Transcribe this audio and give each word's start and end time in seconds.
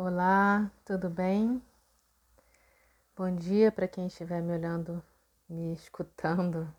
Olá, 0.00 0.70
tudo 0.84 1.10
bem? 1.10 1.60
Bom 3.16 3.34
dia 3.34 3.72
para 3.72 3.88
quem 3.88 4.06
estiver 4.06 4.40
me 4.40 4.52
olhando, 4.52 5.02
me 5.48 5.74
escutando 5.74 6.72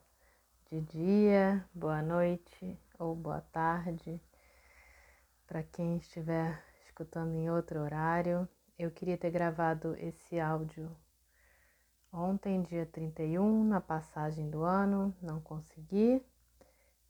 de 0.71 0.79
dia, 0.79 1.67
boa 1.73 2.01
noite 2.01 2.79
ou 2.97 3.13
boa 3.13 3.41
tarde. 3.41 4.21
Para 5.45 5.61
quem 5.63 5.97
estiver 5.97 6.63
escutando 6.85 7.35
em 7.35 7.51
outro 7.51 7.81
horário, 7.81 8.47
eu 8.77 8.89
queria 8.89 9.17
ter 9.17 9.31
gravado 9.31 9.97
esse 9.97 10.39
áudio 10.39 10.89
ontem, 12.13 12.61
dia 12.61 12.85
31, 12.85 13.65
na 13.65 13.81
passagem 13.81 14.49
do 14.49 14.63
ano, 14.63 15.13
não 15.21 15.41
consegui. 15.41 16.25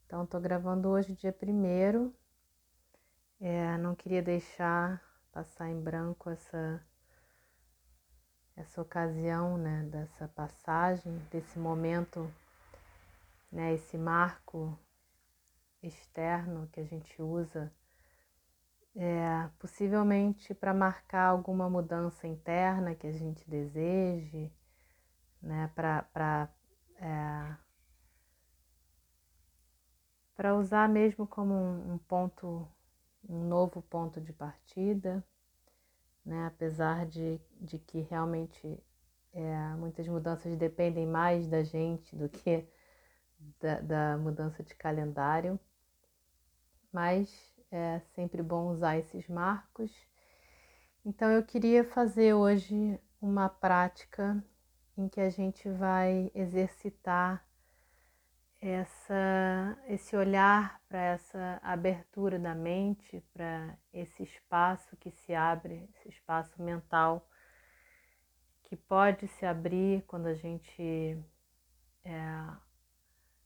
Então, 0.07 0.23
estou 0.23 0.41
gravando 0.41 0.89
hoje, 0.89 1.14
dia 1.14 1.32
1. 1.39 2.12
É, 3.39 3.78
não 3.78 3.94
queria 3.94 4.23
deixar 4.23 5.07
passar 5.32 5.70
em 5.70 5.80
branco 5.82 6.30
essa 6.30 6.84
essa 8.55 8.81
ocasião, 8.81 9.58
né, 9.58 9.84
dessa 9.90 10.27
passagem, 10.27 11.17
desse 11.31 11.58
momento, 11.58 12.30
né, 13.49 13.73
esse 13.73 13.98
marco 13.98 14.77
externo 15.81 16.68
que 16.68 16.81
a 16.81 16.84
gente 16.84 17.21
usa, 17.21 17.73
é, 18.95 19.49
possivelmente 19.59 20.54
para 20.54 20.73
marcar 20.73 21.27
alguma 21.27 21.70
mudança 21.70 22.27
interna 22.27 22.96
que 22.96 23.07
a 23.07 23.13
gente 23.13 23.49
deseje, 23.49 24.52
né, 25.41 25.71
para 25.73 26.49
é, 26.98 27.55
para 30.35 30.55
usar 30.55 30.90
mesmo 30.90 31.26
como 31.27 31.54
um, 31.54 31.93
um 31.93 31.98
ponto 31.98 32.68
um 33.30 33.44
novo 33.44 33.82
ponto 33.84 34.20
de 34.20 34.34
partida, 34.34 35.24
né? 36.26 36.48
apesar 36.48 37.06
de, 37.06 37.40
de 37.62 37.78
que 37.78 38.02
realmente 38.02 38.82
é, 39.32 39.76
muitas 39.77 40.08
mudanças 40.08 40.58
dependem 40.58 41.05
mais 41.05 41.48
da 41.48 41.63
gente 41.63 42.16
do 42.16 42.27
que 42.27 42.68
da, 43.60 43.80
da 43.82 44.18
mudança 44.18 44.63
de 44.63 44.74
calendário, 44.74 45.60
mas 46.91 47.55
é 47.71 47.99
sempre 48.16 48.41
bom 48.41 48.71
usar 48.71 48.98
esses 48.98 49.27
marcos. 49.27 49.91
Então 51.05 51.30
eu 51.32 51.43
queria 51.43 51.84
fazer 51.84 52.34
hoje 52.34 52.99
uma 53.21 53.48
prática 53.48 54.43
em 54.98 55.08
que 55.08 55.21
a 55.21 55.30
gente 55.30 55.70
vai 55.70 56.32
exercitar 56.34 57.48
essa, 58.62 59.77
esse 59.88 60.15
olhar 60.15 60.82
para 60.90 60.99
essa 60.99 61.60
abertura 61.63 62.38
da 62.38 62.54
mente, 62.54 63.24
para 63.34 63.77
esse 63.93 64.24
espaço 64.24 64.97
que 64.97 65.12
se 65.12 65.34
abre, 65.34 65.90
esse 65.96 66.09
espaço 66.09 66.62
mental 66.62 67.25
que 68.63 68.75
pode 68.75 69.28
se 69.28 69.46
abrir 69.46 70.03
quando 70.06 70.28
a 70.28 70.34
gente 70.34 71.18
é, 72.03 72.47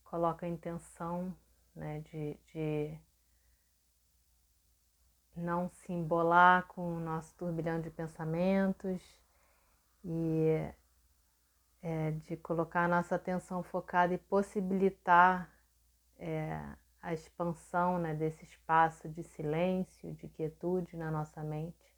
coloca 0.03 0.45
a 0.45 0.49
intenção 0.49 1.35
né, 1.75 2.01
de, 2.01 2.37
de 2.51 2.99
não 5.35 5.69
se 5.69 5.93
embolar 5.93 6.67
com 6.67 6.97
o 6.97 6.99
nosso 6.99 7.33
turbilhão 7.35 7.79
de 7.79 7.89
pensamentos 7.89 9.01
e 10.03 10.73
é, 11.83 12.11
de 12.11 12.37
colocar 12.37 12.85
a 12.85 12.87
nossa 12.87 13.15
atenção 13.15 13.61
focada 13.61 14.13
e 14.13 14.17
possibilitar 14.17 15.51
é, 16.17 16.57
a 17.01 17.13
expansão 17.13 17.99
né, 17.99 18.13
desse 18.13 18.45
espaço 18.45 19.09
de 19.09 19.21
silêncio, 19.23 20.13
de 20.13 20.29
quietude 20.29 20.95
na 20.95 21.11
nossa 21.11 21.43
mente. 21.43 21.93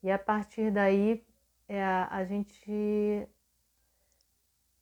E 0.00 0.10
a 0.10 0.18
partir 0.18 0.70
daí 0.70 1.26
é, 1.68 1.82
a 1.84 2.24
gente 2.24 3.28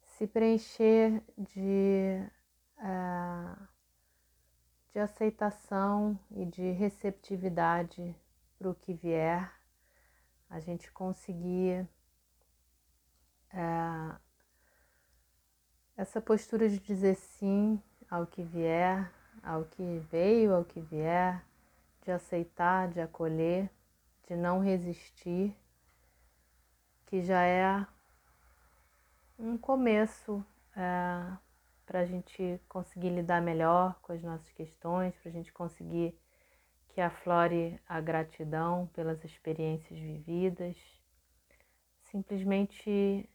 se 0.05 0.27
preencher 0.27 1.23
de, 1.39 2.23
é, 2.79 3.57
de 4.93 4.99
aceitação 4.99 6.21
e 6.31 6.45
de 6.45 6.71
receptividade 6.73 8.15
para 8.59 8.69
o 8.69 8.75
que 8.75 8.93
vier, 8.93 9.51
a 10.51 10.61
gente 10.61 10.93
conseguir 10.93 11.89
é, 13.53 14.17
essa 15.97 16.21
postura 16.21 16.69
de 16.69 16.79
dizer 16.79 17.15
sim 17.15 17.81
ao 18.11 18.27
que 18.27 18.43
vier, 18.43 19.11
ao 19.43 19.65
que 19.65 19.99
veio, 20.11 20.55
ao 20.55 20.65
que 20.65 20.81
vier, 20.81 21.45
de 22.03 22.11
aceitar, 22.11 22.89
de 22.89 23.01
acolher, 23.01 23.71
de 24.27 24.37
não 24.37 24.61
resistir, 24.61 25.57
que 27.07 27.23
já 27.23 27.43
é 27.43 27.87
um 29.39 29.59
começo 29.59 30.45
é, 30.77 31.37
para 31.85 32.01
a 32.01 32.05
gente 32.05 32.61
conseguir 32.69 33.11
lidar 33.11 33.43
melhor 33.43 33.99
com 34.01 34.13
as 34.13 34.23
nossas 34.23 34.51
questões, 34.53 35.15
para 35.17 35.29
a 35.29 35.33
gente 35.33 35.53
conseguir 35.53 36.19
que 36.89 37.01
aflore 37.01 37.81
a 37.89 38.01
gratidão 38.01 38.87
pelas 38.95 39.25
experiências 39.25 39.99
vividas, 39.99 40.77
simplesmente 42.05 43.29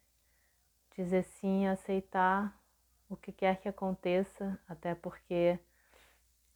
dizer 0.98 1.24
sim, 1.24 1.68
aceitar 1.68 2.60
o 3.08 3.16
que 3.16 3.32
quer 3.32 3.62
que 3.62 3.70
aconteça, 3.70 4.60
até 4.68 4.96
porque 4.96 5.60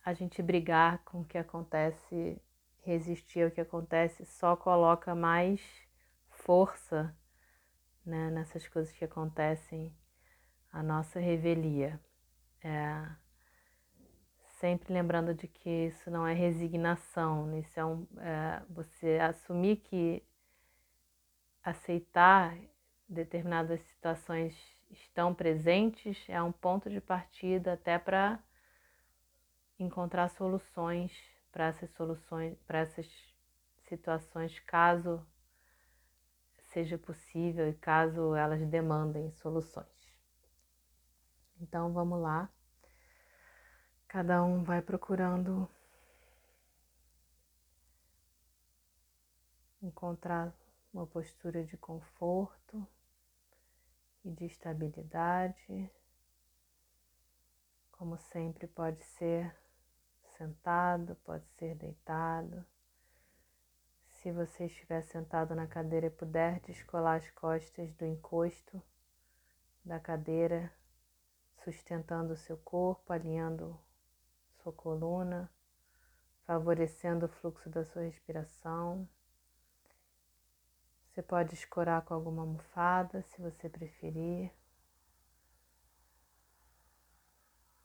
a 0.03 0.13
gente 0.13 0.41
brigar 0.41 1.03
com 1.05 1.21
o 1.21 1.25
que 1.25 1.37
acontece, 1.37 2.41
resistir 2.81 3.43
ao 3.43 3.51
que 3.51 3.61
acontece, 3.61 4.25
só 4.25 4.55
coloca 4.55 5.13
mais 5.13 5.61
força 6.29 7.15
né, 8.03 8.31
nessas 8.31 8.67
coisas 8.67 8.91
que 8.91 9.05
acontecem, 9.05 9.95
a 10.71 10.81
nossa 10.81 11.19
revelia. 11.19 11.99
É, 12.63 13.07
sempre 14.59 14.91
lembrando 14.91 15.35
de 15.35 15.47
que 15.47 15.87
isso 15.87 16.09
não 16.09 16.25
é 16.25 16.33
resignação, 16.33 17.55
isso 17.59 17.79
é, 17.79 17.85
um, 17.85 18.07
é 18.17 18.63
você 18.69 19.19
assumir 19.19 19.77
que 19.77 20.23
aceitar 21.63 22.57
determinadas 23.11 23.81
situações 23.81 24.55
estão 24.89 25.33
presentes, 25.33 26.17
é 26.29 26.41
um 26.41 26.51
ponto 26.51 26.89
de 26.89 27.01
partida 27.01 27.73
até 27.73 27.99
para 27.99 28.39
encontrar 29.77 30.29
soluções 30.29 31.11
para 31.51 31.65
essas 31.65 31.89
soluções, 31.91 32.57
para 32.63 32.79
essas 32.79 33.07
situações, 33.89 34.57
caso 34.61 35.25
seja 36.67 36.97
possível 36.97 37.69
e 37.69 37.73
caso 37.73 38.33
elas 38.33 38.65
demandem 38.67 39.29
soluções. 39.31 39.85
Então 41.59 41.91
vamos 41.91 42.21
lá. 42.21 42.49
Cada 44.07 44.41
um 44.43 44.63
vai 44.63 44.81
procurando 44.81 45.69
encontrar 49.81 50.53
uma 50.93 51.05
postura 51.05 51.63
de 51.65 51.77
conforto 51.77 52.87
e 54.23 54.31
de 54.31 54.45
estabilidade. 54.45 55.91
Como 57.91 58.17
sempre, 58.17 58.67
pode 58.67 59.03
ser 59.03 59.55
sentado, 60.37 61.15
pode 61.23 61.47
ser 61.57 61.75
deitado. 61.75 62.65
Se 64.09 64.31
você 64.31 64.65
estiver 64.65 65.01
sentado 65.03 65.55
na 65.55 65.67
cadeira 65.67 66.07
e 66.07 66.11
puder 66.11 66.59
descolar 66.61 67.17
as 67.17 67.29
costas 67.31 67.93
do 67.93 68.05
encosto 68.05 68.81
da 69.83 69.99
cadeira, 69.99 70.71
sustentando 71.63 72.33
o 72.33 72.37
seu 72.37 72.57
corpo, 72.57 73.13
alinhando 73.13 73.79
sua 74.61 74.71
coluna, 74.71 75.49
favorecendo 76.45 77.25
o 77.25 77.29
fluxo 77.29 77.69
da 77.69 77.83
sua 77.83 78.03
respiração. 78.03 79.07
Você 81.21 81.27
pode 81.27 81.53
escorar 81.53 82.01
com 82.01 82.15
alguma 82.15 82.41
almofada, 82.41 83.21
se 83.21 83.39
você 83.39 83.69
preferir. 83.69 84.51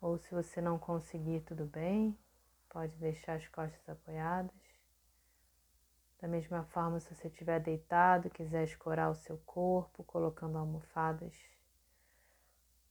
Ou 0.01 0.17
se 0.17 0.35
você 0.35 0.59
não 0.59 0.79
conseguir, 0.79 1.43
tudo 1.43 1.67
bem, 1.67 2.19
pode 2.71 2.97
deixar 2.97 3.35
as 3.35 3.47
costas 3.49 3.87
apoiadas. 3.87 4.57
Da 6.19 6.27
mesma 6.27 6.65
forma, 6.65 6.99
se 6.99 7.15
você 7.15 7.29
estiver 7.29 7.61
deitado, 7.61 8.31
quiser 8.31 8.65
escorar 8.65 9.11
o 9.11 9.15
seu 9.15 9.37
corpo, 9.45 10.03
colocando 10.03 10.57
almofadas 10.57 11.39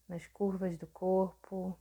nas 0.08 0.28
curvas 0.28 0.78
do 0.78 0.86
corpo, 0.86 1.76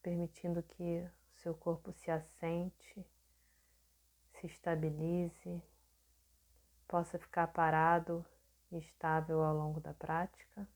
permitindo 0.00 0.62
que 0.62 1.06
o 1.36 1.40
seu 1.42 1.54
corpo 1.54 1.92
se 1.92 2.10
assente, 2.10 3.06
se 4.32 4.46
estabilize 4.46 5.62
possa 6.88 7.18
ficar 7.18 7.46
parado 7.48 8.24
e 8.72 8.78
estável 8.78 9.42
ao 9.42 9.54
longo 9.54 9.78
da 9.78 9.92
prática. 9.92 10.66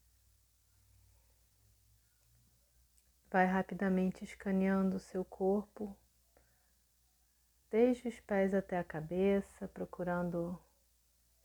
Vai 3.31 3.47
rapidamente 3.47 4.23
escaneando 4.23 4.97
o 4.97 5.01
seu 5.01 5.25
corpo, 5.25 5.97
desde 7.71 8.09
os 8.09 8.21
pés 8.21 8.53
até 8.53 8.79
a 8.79 8.85
cabeça, 8.85 9.67
procurando 9.69 10.61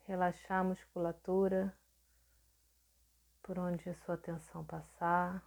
relaxar 0.06 0.60
a 0.60 0.64
musculatura 0.66 1.74
por 3.42 3.58
onde 3.58 3.90
a 3.90 3.96
sua 3.96 4.16
atenção 4.16 4.66
passar, 4.66 5.42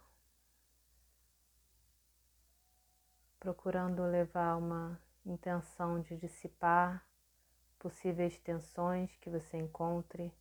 procurando 3.39 4.03
levar 4.03 4.55
uma 4.57 4.99
intenção 5.23 6.01
de 6.01 6.17
dissipar 6.17 7.05
possíveis 7.81 8.37
tensões 8.37 9.11
que 9.17 9.27
você 9.27 9.57
encontre 9.57 10.31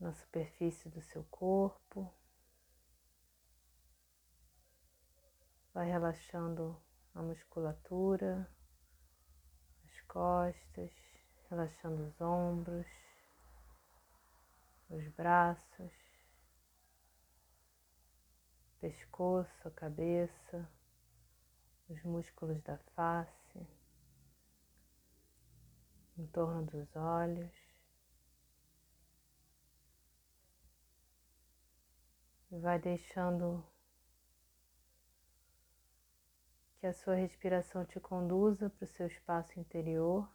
na 0.00 0.12
superfície 0.12 0.88
do 0.88 1.00
seu 1.00 1.22
corpo. 1.30 2.12
Vai 5.72 5.88
relaxando 5.88 6.76
a 7.14 7.22
musculatura, 7.22 8.50
as 9.84 10.00
costas, 10.08 10.90
relaxando 11.48 12.02
os 12.02 12.20
ombros, 12.20 12.88
os 14.90 15.06
braços, 15.10 15.92
pescoço, 18.80 19.68
a 19.68 19.70
cabeça, 19.70 20.68
os 21.88 22.02
músculos 22.02 22.60
da 22.62 22.78
face, 22.96 23.45
em 26.16 26.26
torno 26.26 26.64
dos 26.64 26.94
olhos. 26.96 27.52
E 32.50 32.58
vai 32.58 32.78
deixando 32.78 33.64
que 36.78 36.86
a 36.86 36.92
sua 36.92 37.14
respiração 37.14 37.84
te 37.84 37.98
conduza 37.98 38.70
para 38.70 38.84
o 38.84 38.88
seu 38.88 39.06
espaço 39.06 39.58
interior. 39.58 40.30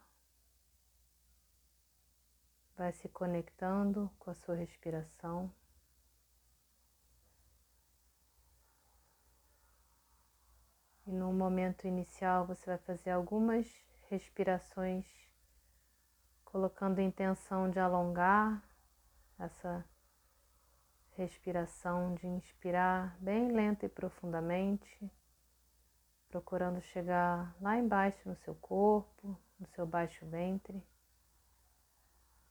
Vai 2.76 2.92
se 2.92 3.08
conectando 3.08 4.10
com 4.18 4.30
a 4.30 4.34
sua 4.34 4.54
respiração. 4.54 5.52
E 11.06 11.10
no 11.10 11.32
momento 11.32 11.86
inicial 11.86 12.46
você 12.46 12.66
vai 12.66 12.78
fazer 12.78 13.10
algumas 13.10 13.66
respirações, 14.08 15.06
colocando 16.52 16.98
a 16.98 17.02
intenção 17.02 17.70
de 17.70 17.78
alongar 17.78 18.62
essa 19.38 19.82
respiração, 21.16 22.14
de 22.14 22.26
inspirar 22.26 23.16
bem 23.18 23.50
lenta 23.50 23.86
e 23.86 23.88
profundamente, 23.88 25.10
procurando 26.28 26.82
chegar 26.82 27.56
lá 27.58 27.78
embaixo 27.78 28.28
no 28.28 28.36
seu 28.36 28.54
corpo, 28.54 29.36
no 29.58 29.66
seu 29.68 29.86
baixo 29.86 30.26
ventre. 30.26 30.80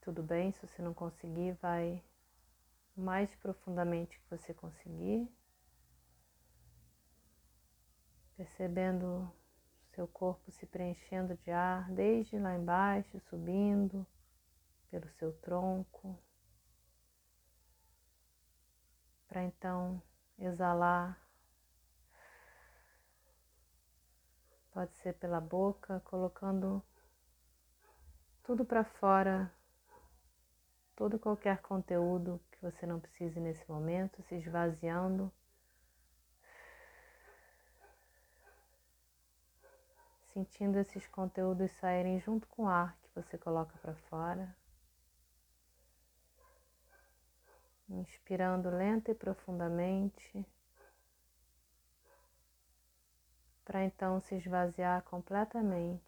Tudo 0.02 0.24
bem, 0.24 0.52
se 0.52 0.66
você 0.66 0.82
não 0.82 0.96
conseguir, 0.96 1.54
vai 1.62 2.04
mais 2.98 3.34
profundamente 3.36 4.20
que 4.20 4.30
você 4.36 4.52
conseguir 4.52 5.32
percebendo 8.36 9.32
seu 10.02 10.08
corpo 10.08 10.50
se 10.50 10.66
preenchendo 10.66 11.38
de 11.38 11.52
ar 11.52 11.88
desde 11.92 12.40
lá 12.40 12.56
embaixo, 12.56 13.20
subindo 13.30 14.06
pelo 14.90 15.08
seu 15.10 15.32
tronco, 15.32 16.18
para 19.28 19.44
então 19.44 20.02
exalar. 20.40 21.22
Pode 24.72 24.96
ser 24.96 25.14
pela 25.14 25.40
boca, 25.40 26.00
colocando 26.00 26.84
tudo 28.42 28.66
para 28.66 28.84
fora, 28.84 29.54
todo 30.96 31.20
qualquer 31.20 31.62
conteúdo 31.62 32.42
que 32.50 32.60
você 32.60 32.88
não 32.88 33.00
precise 33.00 33.40
nesse 33.40 33.70
momento, 33.70 34.24
se 34.24 34.34
esvaziando 34.34 35.32
sentindo 40.34 40.78
esses 40.80 41.08
conteúdos 41.08 41.72
saírem 41.72 42.20
junto 42.20 42.48
com 42.48 42.64
o 42.64 42.68
ar 42.68 42.98
que 43.02 43.10
você 43.14 43.38
coloca 43.38 43.78
para 43.80 43.96
fora. 43.96 44.56
Inspirando 47.90 48.70
lenta 48.70 49.12
e 49.12 49.16
profundamente, 49.16 50.46
para 53.66 53.84
então 53.84 54.22
se 54.22 54.36
esvaziar 54.36 55.04
completamente. 55.04 56.02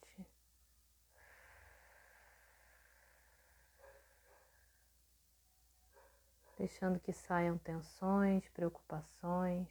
Deixando 6.58 7.00
que 7.00 7.12
saiam 7.12 7.58
tensões, 7.58 8.48
preocupações, 8.50 9.68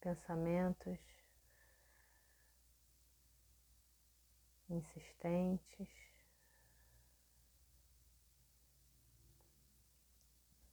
pensamentos. 0.00 1.13
Insistentes. 4.74 5.88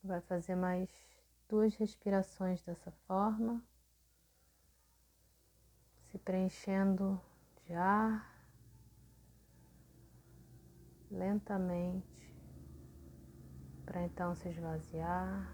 Vai 0.03 0.19
fazer 0.21 0.55
mais 0.55 0.89
duas 1.47 1.75
respirações 1.75 2.61
dessa 2.63 2.91
forma, 3.07 3.63
se 6.09 6.17
preenchendo 6.17 7.21
de 7.65 7.73
ar 7.73 8.31
lentamente, 11.11 12.33
para 13.85 14.03
então 14.03 14.33
se 14.33 14.49
esvaziar. 14.49 15.53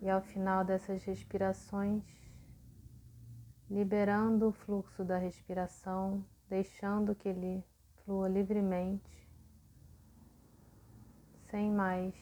E 0.00 0.10
ao 0.10 0.20
final 0.20 0.64
dessas 0.64 1.04
respirações, 1.04 2.02
liberando 3.72 4.48
o 4.48 4.52
fluxo 4.52 5.02
da 5.02 5.16
respiração, 5.16 6.22
deixando 6.46 7.14
que 7.14 7.26
ele 7.26 7.64
flua 8.04 8.28
livremente, 8.28 9.26
sem 11.50 11.72
mais 11.72 12.14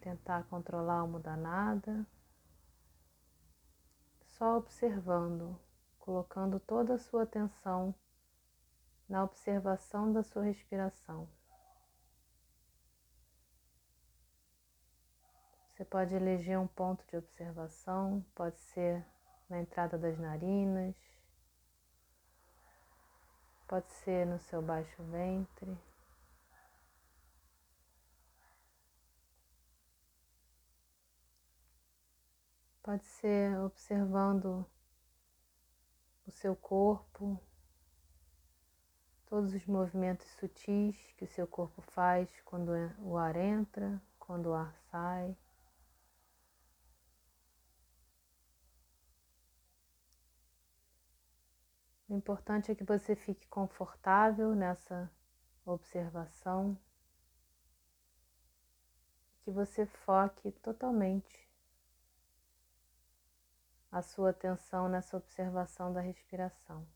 tentar 0.00 0.44
controlar 0.44 1.02
ou 1.02 1.08
mudar 1.08 1.36
nada, 1.36 2.06
só 4.20 4.56
observando, 4.56 5.58
colocando 5.98 6.60
toda 6.60 6.94
a 6.94 6.98
sua 6.98 7.24
atenção 7.24 7.92
na 9.08 9.24
observação 9.24 10.12
da 10.12 10.22
sua 10.22 10.44
respiração. 10.44 11.28
Você 15.72 15.84
pode 15.84 16.14
eleger 16.14 16.56
um 16.56 16.68
ponto 16.68 17.04
de 17.08 17.16
observação, 17.16 18.24
pode 18.32 18.60
ser 18.60 19.04
na 19.48 19.60
entrada 19.60 19.96
das 19.96 20.18
narinas, 20.18 20.94
pode 23.66 23.90
ser 23.92 24.26
no 24.26 24.38
seu 24.38 24.60
baixo 24.60 25.02
ventre. 25.04 25.76
Pode 32.82 33.04
ser 33.04 33.58
observando 33.60 34.64
o 36.26 36.30
seu 36.30 36.56
corpo, 36.56 37.38
todos 39.26 39.52
os 39.52 39.66
movimentos 39.66 40.26
sutis 40.38 40.96
que 41.18 41.24
o 41.24 41.28
seu 41.28 41.46
corpo 41.46 41.82
faz 41.82 42.30
quando 42.46 42.70
o 43.00 43.18
ar 43.18 43.36
entra, 43.36 44.00
quando 44.18 44.46
o 44.46 44.54
ar 44.54 44.74
sai. 44.90 45.36
O 52.08 52.14
importante 52.14 52.72
é 52.72 52.74
que 52.74 52.84
você 52.84 53.14
fique 53.14 53.46
confortável 53.48 54.54
nessa 54.54 55.10
observação, 55.66 56.76
que 59.42 59.50
você 59.50 59.84
foque 59.84 60.50
totalmente 60.52 61.46
a 63.92 64.00
sua 64.00 64.30
atenção 64.30 64.88
nessa 64.88 65.18
observação 65.18 65.92
da 65.92 66.00
respiração. 66.00 66.86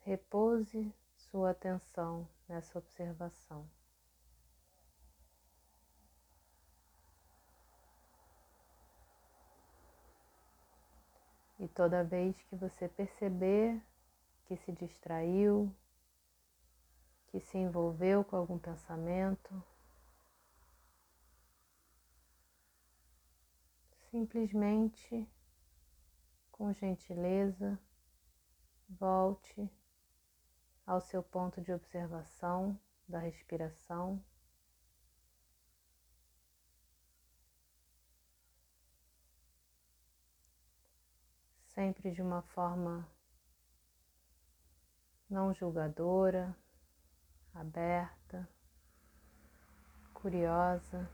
Repouse 0.00 0.94
sua 1.16 1.50
atenção 1.50 2.26
nessa 2.48 2.78
observação. 2.78 3.75
E 11.58 11.66
toda 11.68 12.04
vez 12.04 12.40
que 12.44 12.56
você 12.56 12.88
perceber 12.88 13.82
que 14.44 14.56
se 14.58 14.72
distraiu, 14.72 15.74
que 17.28 17.40
se 17.40 17.58
envolveu 17.58 18.24
com 18.24 18.36
algum 18.36 18.58
pensamento. 18.58 19.62
Simplesmente, 24.10 25.28
com 26.52 26.72
gentileza, 26.72 27.78
volte 28.88 29.68
ao 30.86 31.00
seu 31.00 31.22
ponto 31.22 31.60
de 31.60 31.72
observação 31.72 32.78
da 33.08 33.18
respiração. 33.18 34.22
Sempre 41.76 42.10
de 42.10 42.22
uma 42.22 42.40
forma 42.40 43.06
não 45.28 45.52
julgadora, 45.52 46.56
aberta, 47.52 48.48
curiosa. 50.14 51.06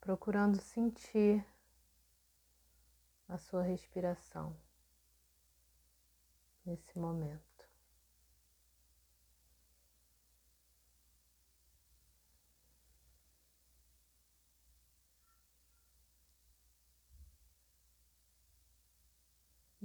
Procurando 0.00 0.58
sentir 0.62 1.44
a 3.28 3.36
sua 3.36 3.62
respiração 3.64 4.58
nesse 6.64 6.98
momento. 6.98 7.47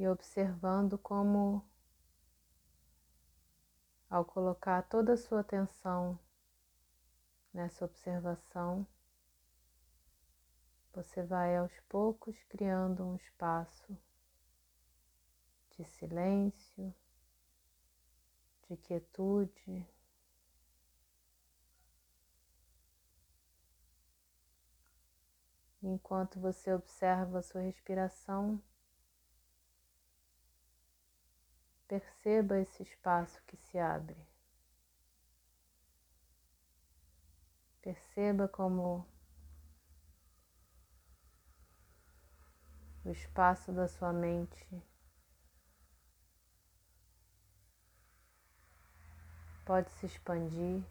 E 0.04 0.08
observando 0.10 0.98
como, 0.98 1.66
ao 4.10 4.26
colocar 4.26 4.82
toda 4.82 5.14
a 5.14 5.18
sua 5.18 5.40
atenção 5.40 6.20
nessa 7.54 7.86
observação, 7.86 8.86
você 10.92 11.24
vai 11.24 11.56
aos 11.56 11.72
poucos 11.88 12.36
criando 12.50 13.06
um 13.06 13.16
espaço 13.16 13.98
de 15.78 15.86
silêncio, 15.86 16.94
de 18.68 18.76
quietude. 18.76 19.88
Enquanto 25.82 26.42
você 26.42 26.74
observa 26.74 27.40
a 27.40 27.42
sua 27.42 27.62
respiração, 27.62 28.62
perceba 31.94 32.60
esse 32.60 32.82
espaço 32.82 33.40
que 33.46 33.56
se 33.56 33.78
abre. 33.78 34.18
Perceba 37.84 38.48
como 38.48 39.06
o 43.06 43.12
espaço 43.12 43.72
da 43.72 43.88
sua 43.88 44.12
mente 44.12 44.84
pode 49.64 49.92
se 49.92 50.08
expandir. 50.08 50.84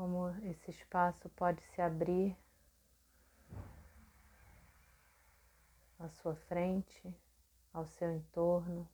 Como 0.00 0.30
esse 0.46 0.70
espaço 0.70 1.28
pode 1.28 1.62
se 1.74 1.82
abrir 1.82 2.34
à 5.98 6.08
sua 6.08 6.34
frente, 6.34 7.14
ao 7.70 7.86
seu 7.86 8.10
entorno. 8.10 8.88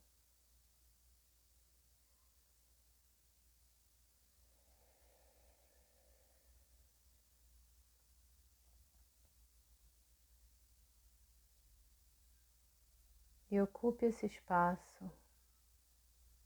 e 13.49 13.61
ocupe 13.61 14.05
esse 14.07 14.25
espaço, 14.25 15.09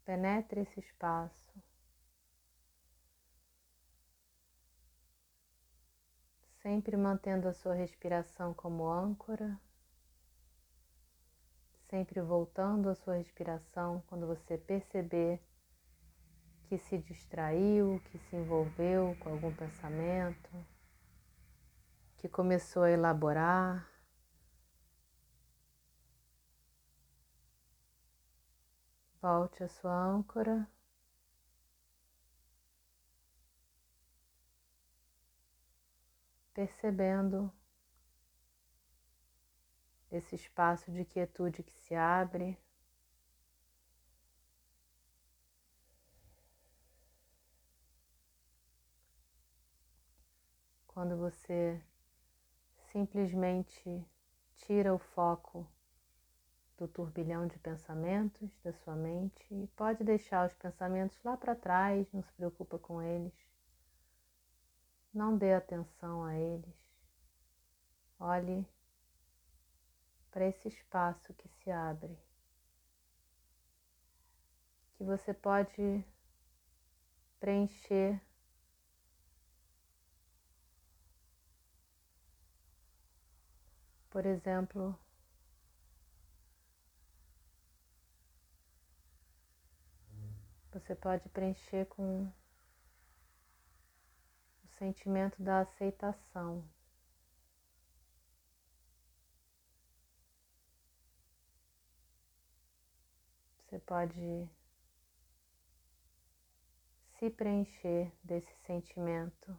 penetre 0.06 0.62
esse 0.62 0.80
espaço. 0.80 1.71
Sempre 6.62 6.96
mantendo 6.96 7.48
a 7.48 7.53
sua 7.53 7.74
respiração 7.74 8.53
como 8.53 8.88
âncora, 8.88 9.60
sempre 11.89 12.22
voltando 12.22 12.88
a 12.88 12.94
sua 12.94 13.15
respiração 13.15 14.03
quando 14.06 14.27
você 14.27 14.60
perceber 14.60 15.41
que 16.65 16.77
se 16.77 17.00
distraiu, 17.00 18.00
que 18.06 18.20
se 18.20 18.36
envolveu 18.36 19.18
com 19.20 19.30
algum 19.32 19.51
pensamento, 19.56 20.50
que 22.18 22.30
começou 22.30 22.84
a 22.84 22.91
elaborar. 22.91 23.89
Volte 29.20 29.63
a 29.63 29.68
sua 29.68 29.94
âncora. 29.94 30.70
Percebendo 36.62 37.51
esse 40.12 40.36
espaço 40.36 40.91
de 40.91 41.03
quietude 41.03 41.63
que 41.63 41.75
se 41.80 41.96
abre. 41.96 42.56
Quando 50.86 51.18
você 51.18 51.84
simplesmente 52.91 54.06
tira 54.58 54.94
o 54.94 55.00
foco 55.00 55.68
do 56.77 56.88
turbilhão 56.88 57.48
de 57.48 57.58
pensamentos 57.58 58.56
da 58.62 58.72
sua 58.72 58.96
mente 58.96 59.51
e 59.51 59.65
pode 59.70 60.03
deixar 60.03 60.46
os 60.46 60.53
pensamentos 60.53 61.20
lá 61.24 61.36
para 61.36 61.56
trás, 61.56 62.13
não 62.13 62.22
se 62.22 62.32
preocupa 62.34 62.77
com 62.77 63.01
eles. 63.01 63.50
Não 65.13 65.38
dê 65.38 65.53
atenção 65.53 66.24
a 66.24 66.36
eles. 66.36 66.75
Olhe 68.20 68.65
para 70.32 70.46
esse 70.48 70.68
espaço 70.68 71.34
que 71.34 71.48
se 71.50 71.70
abre, 71.70 72.18
que 74.94 75.03
você 75.03 75.34
pode 75.34 76.06
preencher 77.39 78.22
por 84.10 84.25
exemplo, 84.25 84.98
Você 90.74 90.96
pode 90.96 91.27
preencher 91.30 91.86
com 91.88 92.32
sentimento 94.82 95.40
da 95.44 95.60
aceitação. 95.60 96.68
Você 103.60 103.78
pode 103.78 104.50
se 107.20 107.30
preencher 107.30 108.12
desse 108.24 108.52
sentimento. 108.66 109.56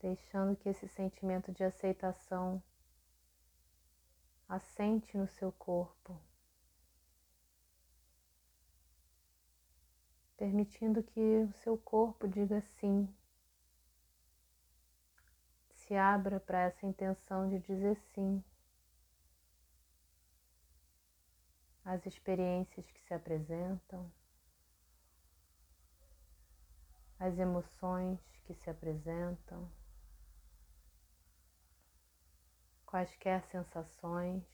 deixando 0.00 0.54
que 0.54 0.68
esse 0.68 0.86
sentimento 0.86 1.50
de 1.50 1.64
aceitação 1.64 2.62
assente 4.48 5.16
no 5.16 5.26
seu 5.26 5.50
corpo, 5.52 6.20
permitindo 10.36 11.02
que 11.02 11.20
o 11.20 11.52
seu 11.52 11.76
corpo 11.78 12.28
diga 12.28 12.60
sim, 12.60 13.08
se 15.70 15.94
abra 15.94 16.40
para 16.40 16.60
essa 16.60 16.86
intenção 16.86 17.48
de 17.48 17.58
dizer 17.58 17.96
sim 18.14 18.42
às 21.84 22.06
experiências 22.06 22.90
que 22.90 23.00
se 23.02 23.12
apresentam, 23.12 24.10
às 27.18 27.38
emoções 27.38 28.18
que 28.44 28.54
se 28.54 28.70
apresentam. 28.70 29.70
Quaisquer 32.94 33.42
sensações. 33.46 34.44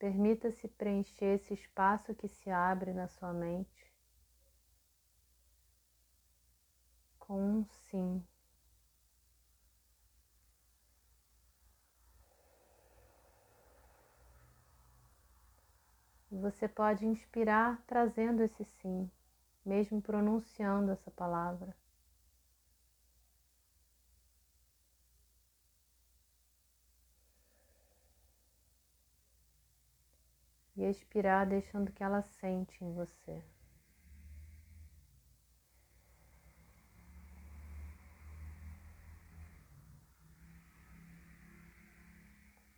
Permita-se 0.00 0.66
preencher 0.66 1.36
esse 1.36 1.54
espaço 1.54 2.12
que 2.12 2.26
se 2.26 2.50
abre 2.50 2.92
na 2.92 3.06
sua 3.06 3.32
mente 3.32 3.88
com 7.20 7.40
um 7.40 7.64
sim. 7.88 8.26
Você 16.32 16.66
pode 16.66 17.06
inspirar 17.06 17.80
trazendo 17.86 18.42
esse 18.42 18.64
sim, 18.64 19.08
mesmo 19.64 20.00
pronunciando 20.00 20.90
essa 20.90 21.10
palavra. 21.10 21.76
E 30.76 30.84
expirar 30.84 31.46
deixando 31.46 31.92
que 31.92 32.02
ela 32.02 32.22
sente 32.22 32.82
em 32.82 32.92
você. 32.94 33.42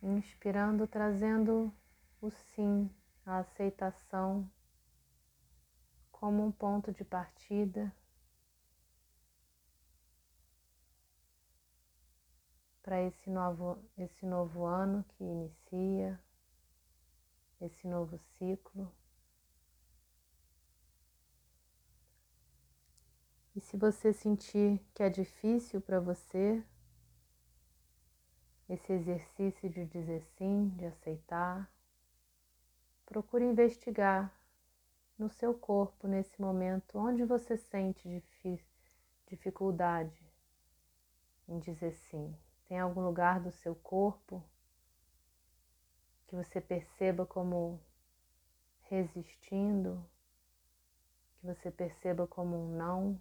Inspirando, 0.01 0.85
trazendo 0.85 1.73
o 2.21 2.29
sim 2.29 2.89
a 3.25 3.37
aceitação 3.37 4.49
como 6.23 6.45
um 6.45 6.53
ponto 6.53 6.89
de 6.89 7.03
partida 7.03 7.93
para 12.81 13.01
esse 13.01 13.29
novo, 13.29 13.77
esse 13.97 14.25
novo 14.25 14.63
ano 14.63 15.03
que 15.03 15.21
inicia, 15.21 16.17
esse 17.59 17.85
novo 17.89 18.17
ciclo. 18.37 18.89
E 23.53 23.59
se 23.59 23.75
você 23.75 24.13
sentir 24.13 24.79
que 24.93 25.03
é 25.03 25.09
difícil 25.09 25.81
para 25.81 25.99
você 25.99 26.63
esse 28.69 28.93
exercício 28.93 29.69
de 29.69 29.85
dizer 29.87 30.23
sim, 30.37 30.69
de 30.69 30.85
aceitar, 30.85 31.69
Procure 33.05 33.45
investigar 33.45 34.33
no 35.17 35.29
seu 35.29 35.53
corpo 35.53 36.07
nesse 36.07 36.41
momento 36.41 36.97
onde 36.97 37.23
você 37.23 37.55
sente 37.57 38.23
dificuldade 39.27 40.33
em 41.47 41.59
dizer 41.59 41.93
sim. 41.93 42.35
Tem 42.67 42.79
algum 42.79 43.01
lugar 43.01 43.39
do 43.39 43.51
seu 43.51 43.75
corpo 43.75 44.43
que 46.27 46.35
você 46.35 46.59
perceba 46.59 47.25
como 47.25 47.79
resistindo, 48.83 50.03
que 51.35 51.45
você 51.45 51.69
perceba 51.69 52.25
como 52.25 52.55
um 52.55 52.75
não? 52.75 53.19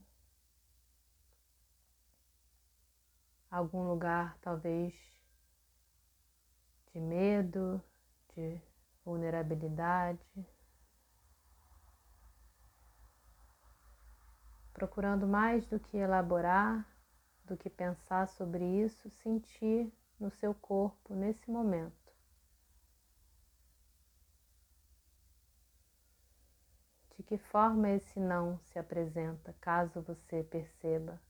Algum 3.50 3.86
lugar 3.86 4.38
talvez 4.40 4.94
de 6.92 7.00
medo, 7.00 7.82
de 8.34 8.60
vulnerabilidade, 9.04 10.24
procurando 14.72 15.26
mais 15.26 15.66
do 15.66 15.78
que 15.78 15.96
elaborar, 15.96 16.86
do 17.44 17.56
que 17.56 17.68
pensar 17.68 18.26
sobre 18.28 18.64
isso, 18.64 19.10
sentir 19.22 19.92
no 20.18 20.30
seu 20.30 20.54
corpo 20.54 21.14
nesse 21.14 21.50
momento. 21.50 22.12
De 27.16 27.22
que 27.22 27.38
forma 27.38 27.90
esse 27.90 28.18
não 28.18 28.58
se 28.60 28.78
apresenta, 28.78 29.54
caso 29.60 30.00
você 30.02 30.42
perceba? 30.42 31.20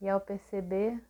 E 0.00 0.08
ao 0.08 0.20
perceber, 0.20 1.02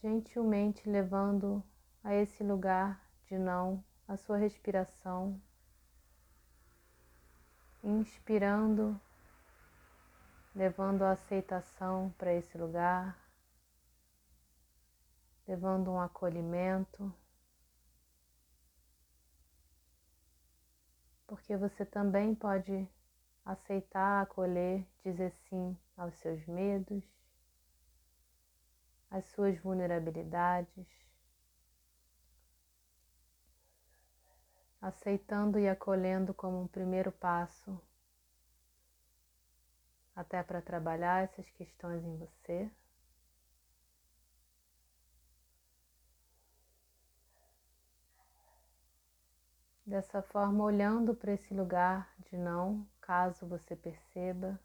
gentilmente 0.00 0.88
levando 0.88 1.64
a 2.04 2.14
esse 2.14 2.42
lugar 2.44 3.08
de 3.24 3.38
não 3.38 3.82
a 4.06 4.16
sua 4.16 4.36
respiração, 4.36 5.40
inspirando, 7.82 9.00
levando 10.54 11.02
a 11.02 11.12
aceitação 11.12 12.14
para 12.16 12.32
esse 12.32 12.56
lugar, 12.56 13.18
levando 15.46 15.90
um 15.90 16.00
acolhimento, 16.00 17.12
porque 21.26 21.56
você 21.56 21.84
também 21.84 22.34
pode 22.34 22.88
aceitar, 23.44 24.22
acolher, 24.22 24.86
dizer 25.02 25.32
sim 25.48 25.76
aos 25.96 26.14
seus 26.16 26.46
medos 26.46 27.02
as 29.12 29.26
suas 29.26 29.58
vulnerabilidades, 29.58 30.86
aceitando 34.82 35.60
e 35.60 35.68
acolhendo 35.68 36.34
como 36.34 36.60
um 36.60 36.66
primeiro 36.66 37.12
passo 37.12 37.80
até 40.14 40.42
para 40.42 40.60
trabalhar 40.60 41.22
essas 41.22 41.48
questões 41.50 42.04
em 42.04 42.16
você. 42.16 42.68
Dessa 49.86 50.20
forma, 50.20 50.64
olhando 50.64 51.14
para 51.14 51.32
esse 51.32 51.54
lugar 51.54 52.12
de 52.18 52.36
não, 52.36 52.86
caso 53.00 53.46
você 53.46 53.76
perceba, 53.76 54.58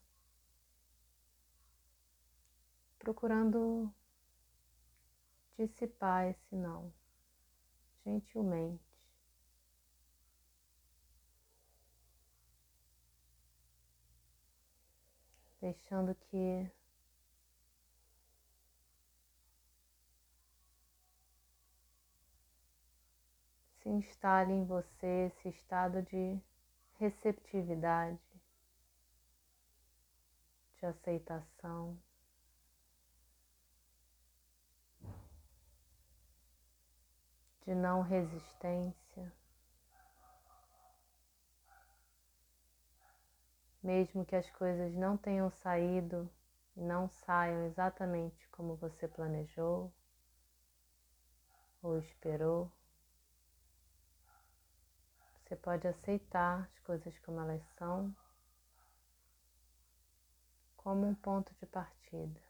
procurando 2.98 3.94
dissipar 5.58 6.28
esse 6.28 6.56
não, 6.56 6.94
gentilmente. 8.06 8.87
Deixando 15.60 16.14
que 16.16 16.72
se 23.82 23.90
instale 23.90 24.54
em 24.54 24.66
você 24.66 25.32
esse 25.32 25.50
estado 25.50 26.02
de 26.04 26.40
receptividade, 27.00 28.20
de 30.78 30.86
aceitação. 30.86 31.98
de 37.68 37.76
não 37.76 38.02
resistência, 38.02 39.34
mesmo 43.88 44.26
que 44.26 44.36
as 44.36 44.50
coisas 44.52 44.94
não 44.94 45.16
tenham 45.16 45.50
saído 45.50 46.30
e 46.76 46.82
não 46.82 47.08
saiam 47.08 47.66
exatamente 47.68 48.46
como 48.50 48.76
você 48.76 49.08
planejou 49.08 49.94
ou 51.82 51.98
esperou, 51.98 52.70
você 55.40 55.56
pode 55.56 55.88
aceitar 55.88 56.64
as 56.64 56.80
coisas 56.80 57.18
como 57.20 57.40
elas 57.40 57.64
são, 57.78 58.14
como 60.76 61.08
um 61.08 61.16
ponto 61.16 61.56
de 61.56 61.66
partida. 61.66 62.42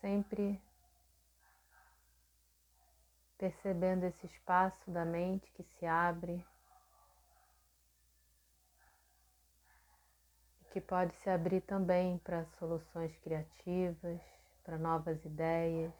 sempre 0.00 0.60
percebendo 3.38 4.04
esse 4.04 4.26
espaço 4.26 4.90
da 4.90 5.04
mente 5.04 5.50
que 5.52 5.62
se 5.62 5.86
abre 5.86 6.44
e 10.60 10.64
que 10.72 10.80
pode 10.80 11.14
se 11.14 11.30
abrir 11.30 11.60
também 11.60 12.18
para 12.18 12.44
soluções 12.58 13.16
criativas, 13.20 14.20
para 14.64 14.76
novas 14.76 15.24
ideias, 15.24 15.94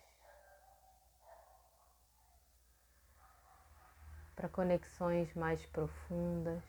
para 4.34 4.48
conexões 4.48 5.32
mais 5.34 5.64
profundas. 5.66 6.62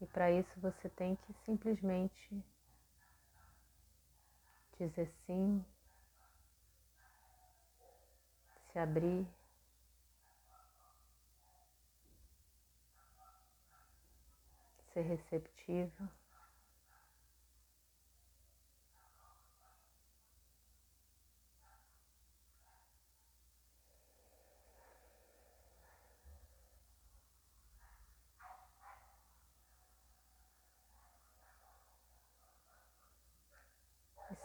E 0.00 0.06
para 0.06 0.32
isso 0.32 0.60
você 0.60 0.88
tem 0.88 1.14
que 1.14 1.32
simplesmente 1.44 2.44
dizer 4.76 5.08
sim 5.24 5.64
se 8.72 8.78
abrir. 8.78 9.26
Ser 14.92 15.02
receptivo. 15.02 15.92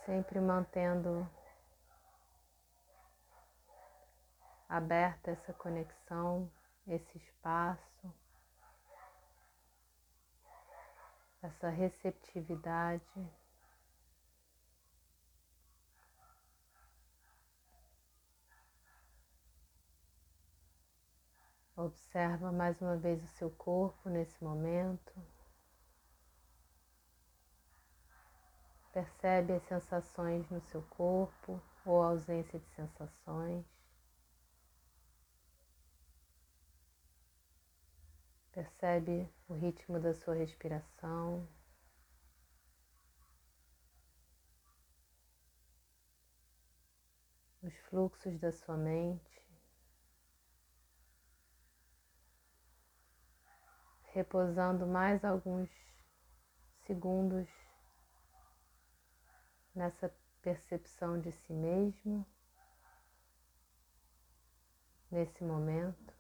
sempre 0.06 0.40
mantendo 0.40 1.30
aberta 4.68 5.32
essa 5.32 5.54
conexão, 5.54 6.52
esse 6.88 7.18
espaço, 7.18 8.14
essa 11.42 11.70
receptividade. 11.70 13.04
Observa 21.76 22.52
mais 22.52 22.82
uma 22.82 22.98
vez 22.98 23.24
o 23.24 23.28
seu 23.28 23.52
corpo 23.52 24.10
nesse 24.10 24.44
momento. 24.44 25.14
Percebe 28.92 29.54
as 29.54 29.64
sensações 29.68 30.50
no 30.50 30.60
seu 30.60 30.82
corpo 30.82 31.62
ou 31.86 32.02
a 32.02 32.08
ausência 32.08 32.58
de 32.60 32.68
sensações. 32.70 33.77
Percebe 38.58 39.32
o 39.48 39.54
ritmo 39.54 40.00
da 40.00 40.16
sua 40.16 40.34
respiração. 40.34 41.48
Os 47.62 47.78
fluxos 47.88 48.40
da 48.40 48.52
sua 48.52 48.76
mente. 48.76 49.46
Repousando 54.06 54.88
mais 54.88 55.24
alguns 55.24 55.70
segundos 56.88 57.48
nessa 59.76 60.12
percepção 60.42 61.22
de 61.22 61.32
si 61.32 61.54
mesmo, 61.54 62.26
nesse 65.12 65.44
momento. 65.44 66.17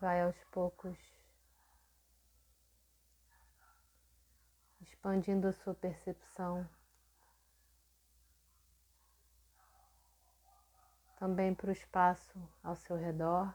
Vai 0.00 0.22
aos 0.22 0.42
poucos 0.44 0.98
expandindo 4.80 5.46
a 5.46 5.52
sua 5.52 5.74
percepção 5.74 6.68
também 11.20 11.54
para 11.54 11.68
o 11.68 11.72
espaço 11.72 12.48
ao 12.62 12.74
seu 12.74 12.96
redor, 12.96 13.54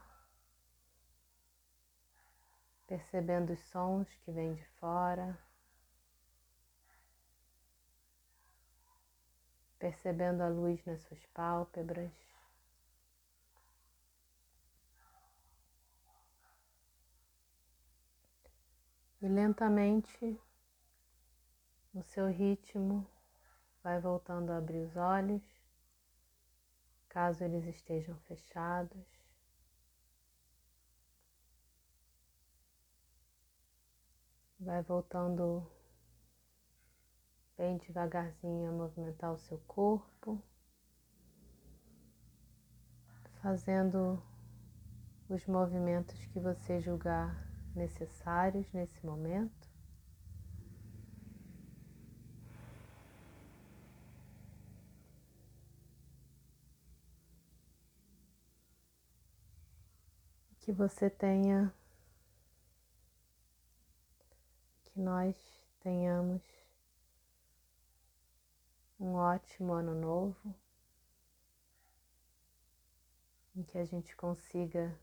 percebendo 2.85 3.53
os 3.53 3.59
sons 3.71 4.07
que 4.17 4.31
vêm 4.31 4.53
de 4.53 4.63
fora, 4.79 5.35
percebendo 9.79 10.41
a 10.41 10.47
luz 10.47 10.85
nas 10.85 11.01
suas 11.01 11.25
pálpebras. 11.27 12.34
E 19.25 19.27
lentamente, 19.27 20.39
no 21.91 22.03
seu 22.03 22.27
ritmo, 22.27 23.09
vai 23.81 23.99
voltando 23.99 24.51
a 24.51 24.57
abrir 24.57 24.85
os 24.85 24.95
olhos 24.95 25.41
caso 27.09 27.43
eles 27.43 27.65
estejam 27.65 28.15
fechados. 28.27 29.03
Vai 34.59 34.83
voltando 34.83 35.67
bem 37.57 37.77
devagarzinho 37.79 38.69
a 38.69 38.73
movimentar 38.73 39.33
o 39.33 39.39
seu 39.39 39.57
corpo, 39.65 40.39
fazendo 43.41 44.21
os 45.27 45.43
movimentos 45.47 46.23
que 46.27 46.39
você 46.39 46.79
julgar 46.79 47.54
necessários 47.75 48.71
nesse 48.71 49.05
momento. 49.05 49.75
que 60.65 60.71
você 60.71 61.11
tenha, 61.11 61.71
que 64.85 64.99
nós 64.99 65.37
tenhamos 65.79 66.41
um 68.99 69.13
ótimo 69.13 69.73
ano 69.73 69.93
novo, 69.93 70.55
em 73.55 73.61
que 73.61 73.77
a 73.77 73.85
gente 73.85 74.15
consiga 74.15 74.99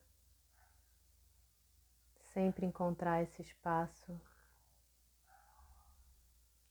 sempre 2.33 2.67
encontrar 2.67 3.23
esse 3.23 3.43
espaço 3.43 4.21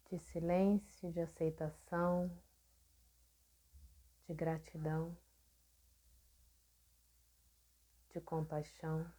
de 0.10 0.20
silêncio, 0.20 1.12
de 1.12 1.22
aceitação, 1.22 2.30
de 4.28 4.34
gratidão 4.34 5.16
de 8.14 8.20
compaixão. 8.20 9.10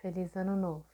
Feliz 0.00 0.36
Ano 0.36 0.54
Novo! 0.54 0.93